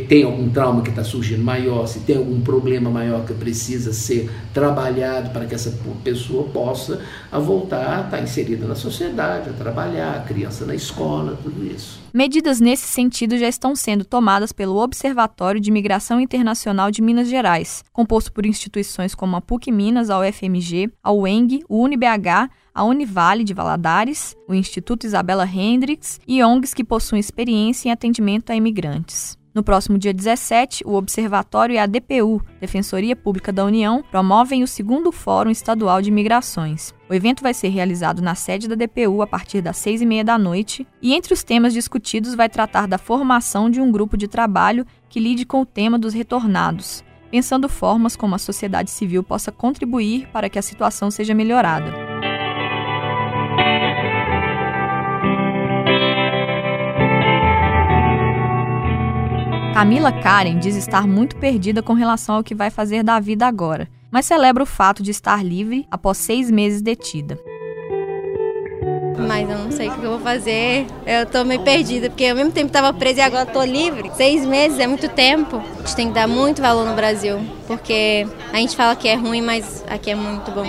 [0.08, 4.30] tem algum trauma que está surgindo maior, se tem algum problema maior que precisa ser
[4.52, 7.00] trabalhado para que essa pessoa possa
[7.30, 12.00] a voltar a estar inserida na sociedade, a trabalhar, a criança na escola, tudo isso.
[12.12, 17.84] Medidas nesse sentido já estão sendo tomadas pelo Observatório de Migração Internacional de Minas Gerais,
[17.92, 23.42] composto por instituições como a PUC Minas, a UFMG, a UENG, o UniBH, a Univale
[23.42, 29.36] de Valadares, o Instituto Isabela Hendricks e ONGs que possuem experiência em atendimento a imigrantes.
[29.52, 34.68] No próximo dia 17, o Observatório e a DPU, Defensoria Pública da União, promovem o
[34.68, 36.94] segundo Fórum Estadual de Migrações.
[37.10, 40.22] O evento vai ser realizado na sede da DPU a partir das seis e meia
[40.22, 44.28] da noite e, entre os temas discutidos, vai tratar da formação de um grupo de
[44.28, 49.50] trabalho que lide com o tema dos retornados, pensando formas como a sociedade civil possa
[49.50, 52.07] contribuir para que a situação seja melhorada.
[59.78, 63.88] Camila Karen diz estar muito perdida com relação ao que vai fazer da vida agora,
[64.10, 67.38] mas celebra o fato de estar livre após seis meses detida.
[69.16, 70.84] Mas eu não sei o que eu vou fazer.
[71.06, 74.10] Eu tô meio perdida, porque ao mesmo tempo estava presa e agora tô livre.
[74.16, 75.58] Seis meses é muito tempo.
[75.58, 79.14] A gente tem que dar muito valor no Brasil, porque a gente fala que é
[79.14, 80.66] ruim, mas aqui é muito bom.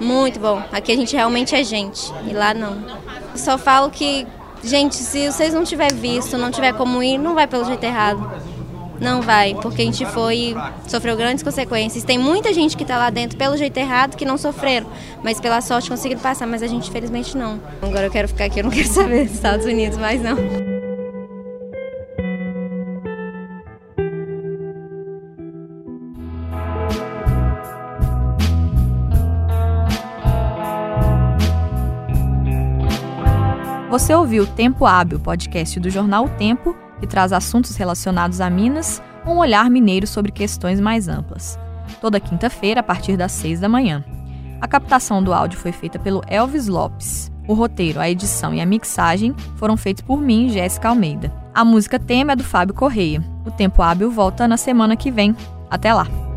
[0.00, 0.60] Muito bom.
[0.72, 2.72] Aqui a gente realmente é gente, e lá não.
[3.30, 4.26] Eu só falo que
[4.62, 8.28] Gente, se vocês não tiver visto, não tiver como ir, não vai pelo jeito errado.
[9.00, 10.54] Não vai, porque a gente foi
[10.86, 12.04] sofreu grandes consequências.
[12.04, 14.88] Tem muita gente que está lá dentro pelo jeito errado que não sofreram,
[15.22, 17.60] mas pela sorte conseguiram passar, mas a gente infelizmente não.
[17.82, 20.36] Agora eu quero ficar aqui, eu não quero saber dos Estados Unidos mais não.
[33.90, 39.02] Você ouviu Tempo Hábil, podcast do jornal o Tempo, que traz assuntos relacionados a Minas,
[39.26, 41.58] um olhar mineiro sobre questões mais amplas.
[42.00, 44.04] Toda quinta-feira, a partir das seis da manhã.
[44.60, 47.30] A captação do áudio foi feita pelo Elvis Lopes.
[47.46, 51.32] O roteiro, a edição e a mixagem foram feitos por mim, Jéssica Almeida.
[51.54, 53.24] A música tema é do Fábio Correia.
[53.46, 55.34] O Tempo Hábil volta na semana que vem.
[55.70, 56.27] Até lá!